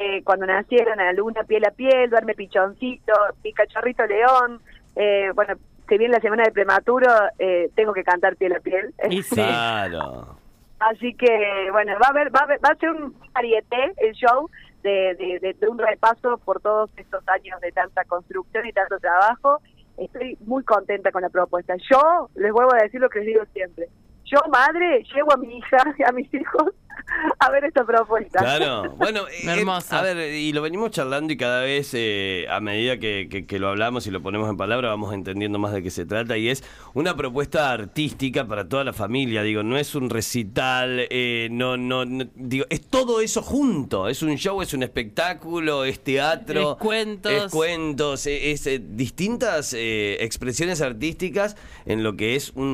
eh, 0.00 0.24
cuando 0.24 0.46
nacieron, 0.46 0.98
a 0.98 1.04
la 1.04 1.12
luna, 1.12 1.44
piel 1.44 1.64
a 1.64 1.70
piel, 1.70 2.10
duerme 2.10 2.34
pichoncito, 2.34 3.12
mi 3.44 3.52
cachorrito 3.52 4.04
león, 4.04 4.60
eh, 4.96 5.30
bueno, 5.34 5.54
si 5.88 5.96
bien 5.96 6.10
la 6.10 6.18
semana 6.18 6.42
de 6.42 6.50
prematuro, 6.50 7.08
eh, 7.38 7.70
tengo 7.76 7.92
que 7.92 8.02
cantar 8.02 8.34
piel 8.34 8.54
a 8.54 8.58
piel. 8.60 8.92
Y 9.10 9.22
sí. 9.22 9.34
Claro. 9.36 10.38
Así 10.80 11.14
que, 11.14 11.68
bueno, 11.70 11.92
va 12.02 12.06
a 12.08 12.10
haber, 12.10 12.34
va 12.34 12.40
a, 12.40 12.44
haber- 12.44 12.58
va 12.64 12.70
a 12.70 12.74
ser 12.74 12.90
un 12.90 13.14
varieté 13.32 13.92
el 13.98 14.12
show 14.14 14.50
de, 14.82 15.14
de, 15.40 15.54
de- 15.58 15.68
un 15.68 15.78
repaso 15.78 16.38
por 16.38 16.60
todos 16.60 16.90
estos 16.96 17.26
años 17.28 17.60
de 17.60 17.72
tanta 17.72 18.04
construcción 18.04 18.66
y 18.66 18.72
tanto 18.72 18.98
trabajo. 18.98 19.60
Estoy 19.96 20.36
muy 20.40 20.64
contenta 20.64 21.12
con 21.12 21.22
la 21.22 21.28
propuesta. 21.28 21.74
Yo 21.90 22.28
les 22.34 22.52
vuelvo 22.52 22.74
a 22.74 22.82
decir 22.82 23.00
lo 23.00 23.08
que 23.10 23.20
les 23.20 23.28
digo 23.28 23.44
siempre. 23.52 23.88
Yo, 24.24 24.38
madre, 24.50 25.04
llevo 25.14 25.32
a 25.32 25.36
mi 25.36 25.58
hija 25.58 25.76
a 26.06 26.12
mis 26.12 26.32
hijos 26.32 26.72
a 27.38 27.50
ver 27.50 27.64
esta 27.64 27.84
propuesta. 27.84 28.38
Claro, 28.40 28.90
bueno, 28.96 29.22
eh, 29.44 29.64
a 29.90 30.02
ver, 30.02 30.32
y 30.34 30.52
lo 30.52 30.62
venimos 30.62 30.90
charlando 30.90 31.32
y 31.32 31.36
cada 31.36 31.62
vez 31.62 31.90
eh, 31.94 32.46
a 32.50 32.60
medida 32.60 32.98
que, 32.98 33.28
que- 33.30 33.46
que 33.46 33.58
lo 33.58 33.68
hablamos 33.68 34.06
y 34.06 34.10
lo 34.10 34.22
ponemos 34.22 34.48
en 34.48 34.56
palabra 34.56 34.88
vamos 34.88 35.12
entendiendo 35.14 35.58
más 35.58 35.72
de 35.72 35.82
qué 35.82 35.90
se 35.90 36.04
trata 36.06 36.36
y 36.38 36.48
es 36.48 36.64
una 36.94 37.16
propuesta 37.16 37.72
artística 37.72 38.46
para 38.46 38.68
toda 38.68 38.84
la 38.84 38.92
familia, 38.92 39.42
digo, 39.42 39.62
no 39.62 39.76
es 39.78 39.94
un 39.94 40.10
recital, 40.10 41.06
eh, 41.10 41.48
no, 41.50 41.76
no, 41.76 42.04
no- 42.04 42.26
digo, 42.34 42.66
es 42.70 42.86
todo 42.86 43.20
eso 43.20 43.42
junto, 43.42 44.08
es 44.08 44.22
un 44.22 44.36
show, 44.36 44.62
es 44.62 44.72
un 44.74 44.82
espectáculo, 44.82 45.84
es 45.84 46.00
teatro, 46.02 46.72
Es 46.72 46.76
cuentos. 46.78 47.32
es 47.32 47.50
cuentos, 47.52 48.26
eh, 48.26 48.52
es, 48.52 48.66
eh, 48.66 48.80
distintas 48.82 49.74
eh, 49.74 50.16
expresiones 50.20 50.80
artísticas 50.80 51.56
en 51.86 52.02
lo 52.02 52.16
que 52.16 52.36
es 52.36 52.50
un, 52.54 52.64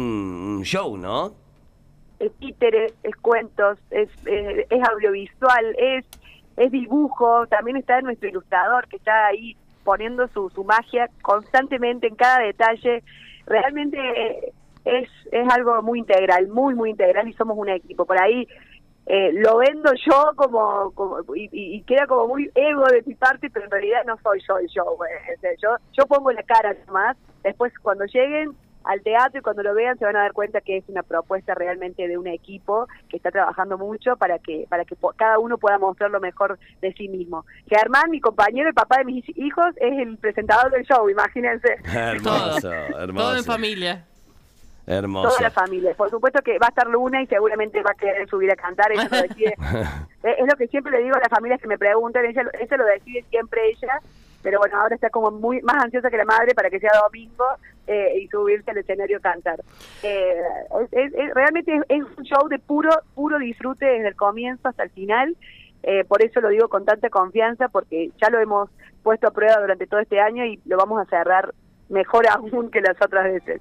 un 0.58 0.62
show, 0.64 0.96
¿no? 0.96 1.34
Es 2.18 2.32
títeres, 2.38 2.94
es 3.02 3.16
cuentos, 3.16 3.78
es, 3.90 4.08
eh, 4.26 4.66
es 4.68 4.88
audiovisual, 4.88 5.74
es, 5.78 6.04
es 6.56 6.70
dibujo, 6.72 7.46
también 7.46 7.76
está 7.76 8.00
nuestro 8.00 8.28
ilustrador 8.28 8.88
que 8.88 8.96
está 8.96 9.26
ahí 9.26 9.56
poniendo 9.84 10.28
su, 10.28 10.50
su 10.50 10.64
magia 10.64 11.08
constantemente 11.22 12.06
en 12.08 12.16
cada 12.16 12.40
detalle. 12.40 13.02
Realmente 13.46 13.98
eh, 13.98 14.52
es, 14.84 15.08
es 15.32 15.48
algo 15.52 15.80
muy 15.82 16.00
integral, 16.00 16.48
muy, 16.48 16.74
muy 16.74 16.90
integral 16.90 17.28
y 17.28 17.32
somos 17.34 17.56
un 17.56 17.68
equipo. 17.68 18.04
Por 18.04 18.20
ahí 18.20 18.46
eh, 19.06 19.30
lo 19.32 19.56
vendo 19.58 19.90
yo 20.06 20.32
como, 20.36 20.90
como 20.92 21.20
y, 21.34 21.48
y- 21.50 21.82
queda 21.84 22.06
como 22.06 22.28
muy 22.28 22.50
ego 22.54 22.84
de 22.86 23.02
mi 23.06 23.14
parte, 23.14 23.48
pero 23.48 23.64
en 23.64 23.70
realidad 23.70 24.02
no 24.06 24.18
soy 24.18 24.40
yo 24.46 24.58
el 24.58 24.66
eh. 25.50 25.56
Yo, 25.62 25.76
yo 25.92 26.04
pongo 26.06 26.30
la 26.32 26.42
cara 26.42 26.76
nomás, 26.86 27.16
después 27.42 27.72
cuando 27.78 28.04
lleguen 28.04 28.50
al 28.84 29.02
teatro 29.02 29.40
y 29.40 29.42
cuando 29.42 29.62
lo 29.62 29.74
vean 29.74 29.98
se 29.98 30.04
van 30.04 30.16
a 30.16 30.20
dar 30.20 30.32
cuenta 30.32 30.60
que 30.60 30.78
es 30.78 30.84
una 30.88 31.02
propuesta 31.02 31.54
realmente 31.54 32.08
de 32.08 32.16
un 32.16 32.26
equipo 32.26 32.88
que 33.08 33.16
está 33.16 33.30
trabajando 33.30 33.76
mucho 33.78 34.16
para 34.16 34.38
que 34.38 34.66
para 34.68 34.84
que 34.84 34.96
cada 35.16 35.38
uno 35.38 35.58
pueda 35.58 35.78
mostrar 35.78 36.10
lo 36.10 36.20
mejor 36.20 36.58
de 36.80 36.92
sí 36.94 37.08
mismo. 37.08 37.44
Germán, 37.68 38.10
mi 38.10 38.20
compañero, 38.20 38.68
el 38.68 38.74
papá 38.74 38.98
de 38.98 39.04
mis 39.04 39.28
hijos, 39.36 39.74
es 39.76 39.98
el 39.98 40.16
presentador 40.18 40.70
del 40.72 40.84
show, 40.84 41.08
imagínense. 41.08 41.76
hermoso, 41.84 42.72
hermoso. 42.98 43.26
Todo 43.26 43.36
en 43.36 43.44
familia. 43.44 44.04
Hermoso. 44.88 45.28
Toda 45.28 45.42
la 45.42 45.50
familia. 45.50 45.94
Por 45.94 46.08
supuesto 46.08 46.40
que 46.40 46.58
va 46.58 46.66
a 46.66 46.70
estar 46.70 46.86
Luna 46.86 47.22
y 47.22 47.26
seguramente 47.26 47.82
va 47.82 47.90
a 47.90 47.94
querer 47.94 48.26
subir 48.26 48.50
a 48.50 48.56
cantar. 48.56 48.90
Ella 48.90 49.06
lo 49.10 49.22
decide. 49.22 49.54
es 50.22 50.46
lo 50.48 50.56
que 50.56 50.66
siempre 50.68 50.92
le 50.92 51.02
digo 51.02 51.14
a 51.14 51.20
las 51.20 51.28
familias 51.28 51.60
que 51.60 51.68
me 51.68 51.76
preguntan. 51.76 52.24
Ella, 52.24 52.42
eso 52.58 52.76
lo 52.78 52.86
decide 52.86 53.22
siempre 53.28 53.60
ella. 53.68 54.00
Pero 54.42 54.58
bueno, 54.58 54.80
ahora 54.80 54.94
está 54.94 55.10
como 55.10 55.30
muy 55.30 55.60
más 55.62 55.82
ansiosa 55.84 56.10
que 56.10 56.16
la 56.16 56.24
madre 56.24 56.54
para 56.54 56.70
que 56.70 56.78
sea 56.78 56.90
domingo 57.04 57.44
eh, 57.86 58.20
y 58.20 58.28
subirse 58.28 58.70
al 58.70 58.78
escenario 58.78 59.18
a 59.18 59.20
cantar. 59.20 59.60
Eh, 60.02 60.34
es, 60.92 61.12
realmente 61.34 61.80
es, 61.88 62.02
un 62.16 62.24
show 62.24 62.48
de 62.48 62.58
puro 62.58 62.90
puro 63.14 63.38
disfrute 63.38 63.86
desde 63.86 64.08
el 64.08 64.16
comienzo 64.16 64.68
hasta 64.68 64.84
el 64.84 64.90
final. 64.90 65.36
Eh, 65.82 66.04
por 66.04 66.22
eso 66.22 66.40
lo 66.40 66.48
digo 66.48 66.68
con 66.68 66.84
tanta 66.84 67.08
confianza, 67.08 67.68
porque 67.68 68.10
ya 68.20 68.30
lo 68.30 68.40
hemos 68.40 68.70
puesto 69.02 69.28
a 69.28 69.32
prueba 69.32 69.60
durante 69.60 69.86
todo 69.86 70.00
este 70.00 70.20
año 70.20 70.44
y 70.44 70.60
lo 70.66 70.76
vamos 70.76 71.00
a 71.00 71.08
cerrar 71.08 71.54
mejor 71.88 72.28
aún 72.28 72.70
que 72.70 72.80
las 72.80 72.96
otras 73.00 73.24
veces. 73.24 73.60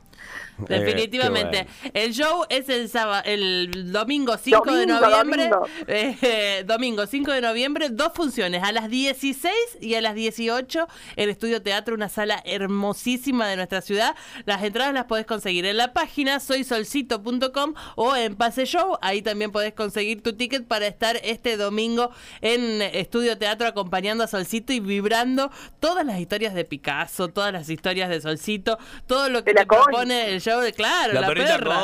Definitivamente. 0.57 1.67
El 1.93 2.13
show 2.13 2.45
es 2.49 2.67
el 2.69 2.89
sábado, 2.89 3.21
el 3.25 3.91
domingo 3.91 4.37
5 4.37 4.75
de 4.75 4.87
noviembre. 4.87 5.49
Eh, 5.87 6.63
domingo. 6.67 7.05
5 7.05 7.31
de 7.31 7.41
noviembre, 7.41 7.89
dos 7.89 8.11
funciones, 8.13 8.63
a 8.63 8.71
las 8.71 8.89
16 8.89 9.53
y 9.81 9.95
a 9.95 10.01
las 10.01 10.15
18 10.15 10.87
el 11.15 11.29
Estudio 11.29 11.61
Teatro, 11.61 11.93
una 11.93 12.09
sala 12.09 12.41
hermosísima 12.45 13.47
de 13.47 13.55
nuestra 13.55 13.81
ciudad. 13.81 14.15
Las 14.45 14.63
entradas 14.63 14.93
las 14.93 15.05
podés 15.05 15.25
conseguir 15.25 15.65
en 15.65 15.77
la 15.77 15.93
página 15.93 16.39
soysolcito.com 16.39 17.73
o 17.95 18.15
en 18.15 18.35
Pase 18.35 18.65
Show. 18.65 18.97
Ahí 19.01 19.21
también 19.21 19.51
podés 19.51 19.73
conseguir 19.73 20.23
tu 20.23 20.33
ticket 20.33 20.65
para 20.67 20.87
estar 20.87 21.19
este 21.23 21.57
domingo 21.57 22.09
en 22.41 22.81
Estudio 22.81 23.37
Teatro 23.37 23.67
acompañando 23.67 24.23
a 24.23 24.27
Solcito 24.27 24.73
y 24.73 24.79
vibrando 24.79 25.51
todas 25.79 26.05
las 26.05 26.19
historias 26.19 26.53
de 26.53 26.65
Picasso, 26.65 27.27
todas 27.27 27.53
las 27.53 27.69
historias 27.69 28.09
de 28.09 28.16
Solcito, 28.21 28.77
todo 29.05 29.29
lo 29.29 29.43
que 29.43 29.53
te 29.53 29.65
propone 29.65 30.29
el 30.29 30.41
show 30.41 30.61
de 30.61 30.73
Claro, 30.73 31.13
la, 31.13 31.27
perra. 31.27 31.81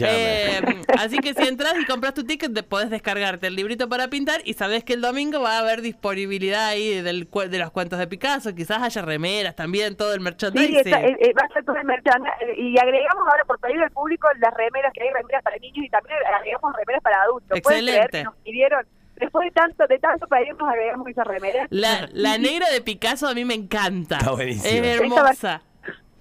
Eh, 0.00 0.60
así 0.98 1.18
que 1.18 1.34
si 1.34 1.48
entras 1.48 1.74
y 1.80 1.86
compras 1.86 2.14
tu 2.14 2.24
ticket, 2.24 2.52
te 2.52 2.62
podés 2.62 2.90
descargarte 2.90 3.46
el 3.46 3.56
librito 3.56 3.88
para 3.88 4.08
pintar 4.08 4.40
y 4.44 4.54
sabes 4.54 4.84
que 4.84 4.94
el 4.94 5.00
domingo 5.00 5.40
va 5.40 5.56
a 5.56 5.58
haber 5.60 5.80
disponibilidad 5.80 6.66
ahí 6.66 7.00
del, 7.00 7.28
de 7.28 7.58
los 7.58 7.70
cuentos 7.70 7.98
de 7.98 8.06
Picasso, 8.06 8.54
quizás 8.54 8.82
haya 8.82 9.02
remeras 9.02 9.54
también, 9.54 9.96
todo 9.96 10.12
el 10.12 10.20
merchandising. 10.20 10.84
Sí, 10.84 10.90
eh, 10.90 11.16
eh, 11.20 11.32
va 11.32 11.46
a 11.46 11.52
ser 11.52 11.64
todo 11.64 11.76
el 11.76 11.84
merchandising. 11.84 12.54
Y 12.56 12.78
agregamos 12.78 13.26
ahora 13.30 13.44
por 13.46 13.58
pedido 13.60 13.80
del 13.80 13.90
público 13.90 14.28
las 14.38 14.54
remeras, 14.54 14.92
que 14.92 15.02
hay 15.02 15.10
remeras 15.10 15.42
para 15.42 15.56
niños 15.56 15.84
y 15.84 15.88
también 15.88 16.18
agregamos 16.36 16.74
remeras 16.76 17.02
para 17.02 17.22
adultos. 17.22 17.56
Excelente. 17.58 18.24
Nos 18.24 18.36
pidieron 18.36 18.86
después 19.18 19.46
de 19.46 19.50
tanto, 19.52 19.86
de 19.86 19.98
tanto 19.98 20.26
nos 20.58 20.68
agregamos 20.68 21.08
esa 21.08 21.24
remera. 21.24 21.66
La, 21.70 22.08
la 22.12 22.38
negra 22.38 22.68
de 22.70 22.80
Picasso 22.80 23.28
a 23.28 23.34
mí 23.34 23.44
me 23.44 23.54
encanta. 23.54 24.18
Está 24.18 24.32
buenísima. 24.32 24.68
Es 24.68 25.00
hermosa. 25.00 25.62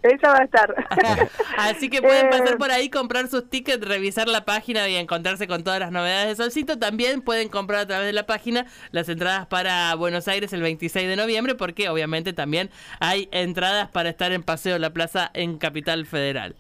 Esa 0.04 0.32
va 0.32 0.40
a 0.40 0.44
estar. 0.44 0.74
Así 1.58 1.90
que 1.90 2.02
pueden 2.02 2.30
pasar 2.30 2.54
eh. 2.54 2.58
por 2.58 2.72
ahí, 2.72 2.90
comprar 2.90 3.28
sus 3.28 3.50
tickets, 3.50 3.86
revisar 3.86 4.28
la 4.28 4.46
página 4.46 4.88
y 4.88 4.96
encontrarse 4.96 5.48
con 5.48 5.64
todas 5.64 5.80
las 5.80 5.92
novedades 5.92 6.38
de 6.38 6.44
Solcito. 6.44 6.78
También 6.78 7.22
pueden 7.22 7.50
comprar 7.50 7.82
a 7.82 7.88
través 7.88 8.08
de 8.08 8.14
la 8.14 8.26
página 8.26 8.68
las 8.92 9.10
entradas 9.10 9.48
para 9.48 9.94
Buenos 9.96 10.28
Aires 10.28 10.54
el 10.54 10.62
26 10.62 11.08
de 11.08 11.16
noviembre, 11.16 11.56
porque 11.56 11.90
obviamente 11.90 12.34
también 12.34 12.70
hay 13.00 13.28
entradas 13.32 13.90
para 13.90 14.10
estar 14.10 14.32
en 14.32 14.44
Paseo 14.44 14.74
de 14.74 14.80
la 14.80 14.92
Plaza 14.92 15.32
en 15.34 15.58
Capital 15.58 16.06
Federal. 16.06 16.56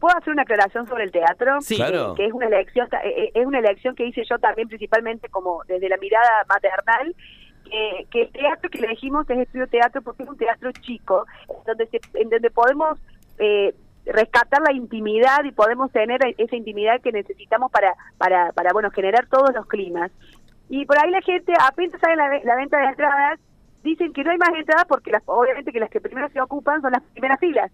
¿Puedo 0.00 0.16
hacer 0.16 0.32
una 0.32 0.42
aclaración 0.42 0.86
sobre 0.86 1.04
el 1.04 1.12
teatro? 1.12 1.60
Sí, 1.60 1.76
claro. 1.76 2.14
Que 2.14 2.26
es 2.26 2.32
una 2.32 2.46
elección, 2.46 2.88
eh, 3.04 3.08
eh, 3.08 3.30
es 3.34 3.46
una 3.46 3.58
elección 3.58 3.94
que 3.94 4.06
hice 4.06 4.22
yo 4.28 4.38
también 4.38 4.68
principalmente 4.68 5.28
como 5.28 5.62
desde 5.66 5.88
la 5.88 5.96
mirada 5.96 6.44
maternal 6.48 7.14
que 8.10 8.22
el 8.22 8.30
teatro 8.30 8.70
que 8.70 8.78
elegimos 8.78 9.28
es 9.28 9.38
estudio 9.38 9.66
teatro 9.66 10.02
porque 10.02 10.22
es 10.22 10.28
un 10.28 10.36
teatro 10.36 10.70
chico, 10.72 11.26
donde, 11.66 11.88
en 12.14 12.30
donde 12.30 12.50
podemos 12.50 12.98
eh, 13.38 13.74
rescatar 14.04 14.62
la 14.62 14.72
intimidad 14.72 15.44
y 15.44 15.52
podemos 15.52 15.90
tener 15.90 16.20
esa 16.38 16.56
intimidad 16.56 17.00
que 17.00 17.12
necesitamos 17.12 17.70
para, 17.72 17.94
para, 18.18 18.52
para 18.52 18.72
bueno, 18.72 18.90
generar 18.90 19.26
todos 19.26 19.52
los 19.54 19.66
climas. 19.66 20.10
Y 20.68 20.84
por 20.84 20.98
ahí 20.98 21.10
la 21.10 21.20
gente, 21.22 21.52
apenas 21.60 22.00
sale 22.00 22.16
la, 22.16 22.40
la 22.44 22.56
venta 22.56 22.78
de 22.78 22.86
entradas, 22.86 23.40
dicen 23.82 24.12
que 24.12 24.24
no 24.24 24.30
hay 24.30 24.38
más 24.38 24.50
entradas 24.56 24.84
porque 24.88 25.10
las, 25.10 25.22
obviamente 25.26 25.72
que 25.72 25.80
las 25.80 25.90
que 25.90 26.00
primero 26.00 26.28
se 26.28 26.40
ocupan 26.40 26.80
son 26.82 26.92
las 26.92 27.02
primeras 27.12 27.38
filas. 27.40 27.70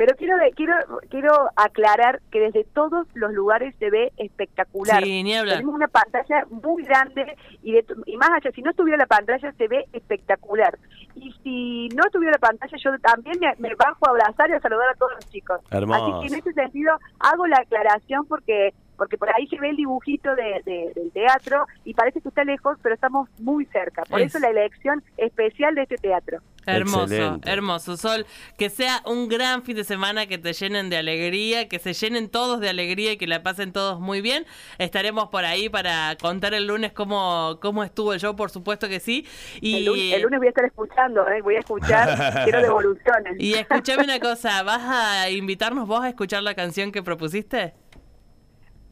Pero 0.00 0.16
quiero 0.16 0.34
quiero 0.56 0.74
quiero 1.10 1.50
aclarar 1.56 2.22
que 2.30 2.40
desde 2.40 2.64
todos 2.64 3.06
los 3.12 3.34
lugares 3.34 3.74
se 3.78 3.90
ve 3.90 4.14
espectacular. 4.16 5.04
Sí, 5.04 5.22
Tenemos 5.22 5.74
una 5.74 5.88
pantalla 5.88 6.46
muy 6.48 6.84
grande 6.84 7.36
y, 7.62 7.76
y 8.06 8.16
más 8.16 8.30
allá, 8.30 8.50
si 8.50 8.62
no 8.62 8.70
estuviera 8.70 8.96
la 8.96 9.04
pantalla 9.04 9.52
se 9.52 9.68
ve 9.68 9.84
espectacular. 9.92 10.78
Y 11.16 11.32
si 11.42 11.94
no 11.94 12.04
estuviera 12.06 12.32
la 12.32 12.48
pantalla, 12.48 12.78
yo 12.82 12.98
también 13.00 13.40
me, 13.58 13.74
bajo 13.74 14.06
a 14.06 14.10
abrazar 14.12 14.48
y 14.48 14.54
a 14.54 14.60
saludar 14.60 14.88
a 14.88 14.94
todos 14.94 15.12
los 15.16 15.28
chicos. 15.28 15.60
Así 15.68 16.28
que 16.28 16.34
en 16.34 16.40
ese 16.40 16.52
sentido 16.54 16.92
hago 17.18 17.46
la 17.46 17.58
aclaración 17.58 18.24
porque 18.24 18.72
porque 19.00 19.16
por 19.16 19.34
ahí 19.34 19.46
se 19.46 19.58
ve 19.58 19.70
el 19.70 19.76
dibujito 19.76 20.28
de, 20.36 20.60
del 20.94 21.10
teatro 21.12 21.64
y 21.86 21.94
parece 21.94 22.20
que 22.20 22.28
está 22.28 22.44
lejos, 22.44 22.76
pero 22.82 22.94
estamos 22.94 23.30
muy 23.38 23.64
cerca. 23.64 24.02
Por 24.02 24.20
eso 24.20 24.38
la 24.38 24.50
elección 24.50 25.02
especial 25.16 25.74
de 25.74 25.84
este 25.84 25.96
teatro. 25.96 26.40
Hermoso, 26.66 27.40
hermoso. 27.46 27.96
Sol, 27.96 28.26
que 28.58 28.68
sea 28.68 29.00
un 29.06 29.30
gran 29.30 29.62
fin 29.62 29.74
de 29.74 29.84
semana, 29.84 30.26
que 30.26 30.36
te 30.36 30.52
llenen 30.52 30.90
de 30.90 30.98
alegría, 30.98 31.66
que 31.66 31.78
se 31.78 31.94
llenen 31.94 32.28
todos 32.28 32.60
de 32.60 32.68
alegría 32.68 33.12
y 33.12 33.16
que 33.16 33.26
la 33.26 33.42
pasen 33.42 33.72
todos 33.72 34.00
muy 34.00 34.20
bien. 34.20 34.44
Estaremos 34.76 35.30
por 35.30 35.46
ahí 35.46 35.70
para 35.70 36.14
contar 36.20 36.52
el 36.52 36.66
lunes 36.66 36.92
cómo, 36.92 37.58
cómo 37.62 37.82
estuvo 37.82 38.12
el 38.12 38.20
show, 38.20 38.36
por 38.36 38.50
supuesto 38.50 38.86
que 38.86 39.00
sí. 39.00 39.26
Y... 39.62 40.12
El, 40.12 40.20
lunes, 40.20 40.40
voy 40.40 40.48
a 40.48 40.50
estar 40.50 40.66
escuchando, 40.66 41.26
¿eh? 41.26 41.40
voy 41.40 41.56
a 41.56 41.60
escuchar, 41.60 42.44
quiero 42.44 42.60
devoluciones. 42.60 43.36
Y 43.38 43.54
escúchame 43.54 44.04
una 44.04 44.20
cosa, 44.20 44.62
¿vas 44.62 44.82
a 44.82 45.30
invitarnos 45.30 45.88
vos 45.88 46.02
a 46.02 46.10
escuchar 46.10 46.42
la 46.42 46.54
canción 46.54 46.92
que 46.92 47.02
propusiste? 47.02 47.79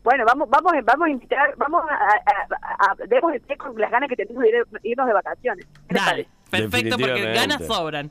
Bueno, 0.09 0.25
vamos, 0.25 0.49
vamos, 0.49 0.73
vamos 0.85 1.07
a 1.07 1.11
invitar, 1.11 1.55
vamos 1.59 1.85
a, 1.87 1.95
a, 1.95 2.93
a, 2.93 2.95
demos 3.09 3.31
el 3.35 3.43
pie 3.43 3.59
con 3.59 3.79
las 3.79 3.91
ganas 3.91 4.09
que 4.09 4.17
tenemos 4.17 4.43
de 4.43 4.65
irnos 4.83 5.07
de 5.07 5.13
vacaciones. 5.13 5.67
Dale, 5.87 6.27
perfecto, 6.51 6.97
porque 6.97 7.31
ganas 7.35 7.67
sobran. 7.67 8.11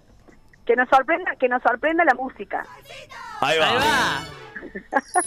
Que 0.64 0.76
nos 0.76 0.88
sorprenda, 0.90 1.36
que 1.40 1.50
nos 1.50 1.60
sorprenda 1.64 2.06
la 2.06 2.14
música. 2.14 2.64
Ahí 3.42 3.58
va. 3.58 3.70
Ahí 3.70 3.78
va. 3.78 4.26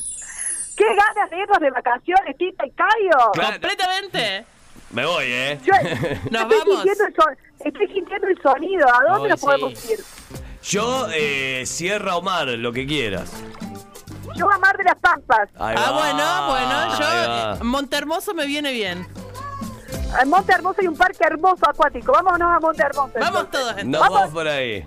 ¿Qué 0.76 0.84
ganas 0.84 1.30
de 1.30 1.40
irnos 1.40 1.58
de 1.58 1.70
vacaciones, 1.70 2.36
Tita 2.38 2.64
y 2.64 2.70
Cayo? 2.70 3.50
Completamente. 3.50 4.46
Me 4.90 5.06
voy, 5.06 5.24
¿eh? 5.26 5.58
Nos 6.30 6.42
estoy 6.42 6.58
vamos. 6.58 6.82
Sintiendo 6.84 7.04
el 7.04 7.66
estoy 7.66 7.88
sintiendo 7.88 8.28
el 8.28 8.42
sonido. 8.42 8.86
¿A 8.88 9.12
dónde 9.12 9.28
nos 9.30 9.40
podemos 9.40 9.90
ir? 9.90 9.98
Yo, 10.62 11.08
eh, 11.12 11.64
Sierra 11.66 12.14
Omar, 12.14 12.46
lo 12.46 12.72
que 12.72 12.86
quieras. 12.86 13.32
Yo 14.36 14.50
a 14.50 14.58
Mar 14.58 14.76
de 14.76 14.84
las 14.84 14.98
Pampas. 14.98 15.48
ah, 15.58 15.92
bueno, 15.92 16.46
bueno, 16.48 17.58
yo 17.58 17.64
Montermoso 17.64 18.34
me 18.34 18.46
viene 18.46 18.72
bien. 18.72 19.06
En 20.20 20.28
Monte 20.28 20.52
Hermoso 20.52 20.80
hay 20.80 20.88
un 20.88 20.96
parque 20.96 21.24
hermoso 21.24 21.68
acuático. 21.68 22.12
Vámonos 22.12 22.50
a 22.50 22.58
Monte 22.60 22.82
Hermoso. 22.82 23.12
Vamos 23.18 23.50
todos 23.50 23.70
entonces. 23.78 23.86
Nos 23.86 24.00
vamos 24.00 24.30
por 24.30 24.48
ahí. 24.48 24.84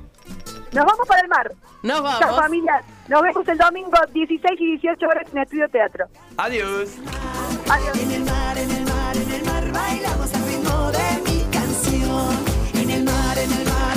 Nos 0.73 0.85
vamos 0.85 1.07
para 1.07 1.21
el 1.21 1.27
mar. 1.29 1.51
Nos 1.81 2.01
vamos. 2.01 2.35
familia, 2.35 2.83
nos 3.07 3.21
vemos 3.21 3.47
el 3.47 3.57
domingo 3.57 3.97
16 4.11 4.59
y 4.59 4.65
18 4.77 5.05
horas 5.05 5.27
en 5.31 5.37
el 5.37 5.43
Estudio 5.43 5.69
Teatro. 5.69 6.05
Adiós. 6.37 6.89
Adiós. 7.69 7.97
En 7.97 8.11
el 8.11 8.23
mar, 8.23 8.57
en 8.57 8.71
el 8.71 8.85
mar, 8.85 9.15
en 9.15 9.31
el 9.31 9.45
mar, 9.45 9.71
bailamos 9.71 10.33
al 10.33 10.45
ritmo 10.45 10.91
de 10.91 11.21
mi 11.31 11.43
canción. 11.51 12.45
En 12.73 12.89
el 12.89 13.03
mar, 13.03 13.37
en 13.37 13.51
el 13.51 13.65
mar, 13.65 13.92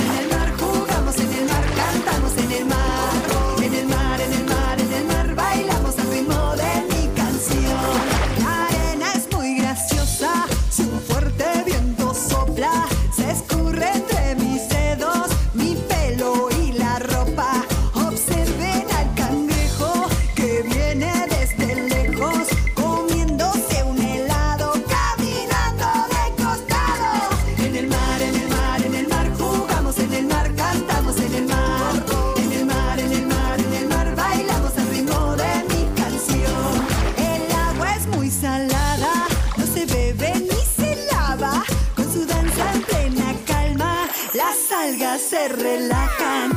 se 45.19 45.47
relajan, 45.47 46.56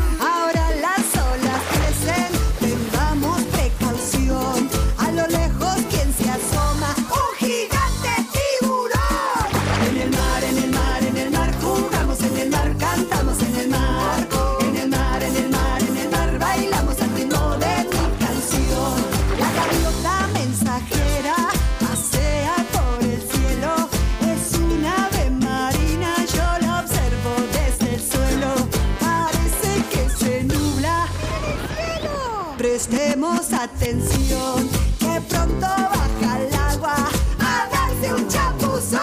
atención, 33.63 34.69
que 34.99 35.21
pronto 35.29 35.67
baja 35.67 36.39
el 36.41 36.55
agua 36.55 36.95
a 37.39 37.69
darse 37.71 38.15
un 38.15 38.27
chapuzón. 38.27 39.01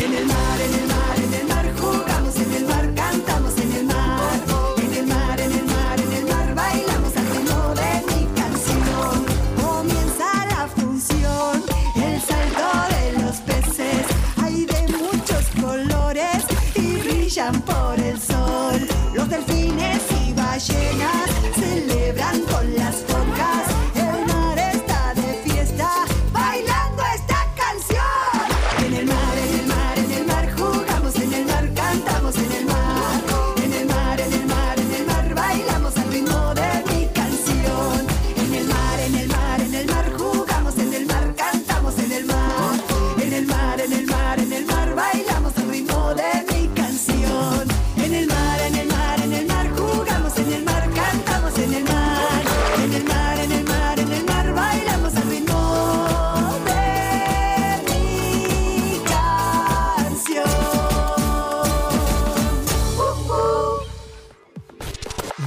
En 0.00 0.14
el 0.14 0.26
mar, 0.26 0.60
en 0.60 0.74
el 0.74 0.86
mar, 0.86 1.16
en 1.18 1.34
el 1.34 1.46
mar, 1.46 1.72
jugamos 1.78 2.36
en 2.36 2.52
el 2.54 2.64
mar, 2.64 2.94
cantamos 2.94 3.58
en 3.58 3.72
el 3.72 3.84
mar. 3.84 4.32
En 4.78 4.94
el 4.94 5.06
mar, 5.06 5.40
en 5.40 5.52
el 5.52 5.66
mar, 5.66 6.00
en 6.00 6.12
el 6.12 6.24
mar, 6.24 6.54
bailamos 6.54 7.16
al 7.16 7.26
ritmo 7.28 7.74
de 7.74 7.92
mi 8.08 8.26
canción. 8.40 9.26
Comienza 9.62 10.46
la 10.46 10.68
función, 10.74 11.62
el 11.96 12.20
salto 12.22 12.68
de 12.94 13.12
los 13.22 13.36
peces. 13.40 14.06
Hay 14.42 14.64
de 14.64 14.88
muchos 14.88 15.44
colores 15.60 16.44
y 16.76 16.96
brillan 16.96 17.60
por 17.60 18.00
el 18.00 18.18
sol. 18.18 18.88
Los 19.12 19.28
delfines 19.28 20.00
y 20.24 20.32
ballenas 20.32 21.28
celebran 21.54 22.40
con 22.42 22.74
las 22.76 23.05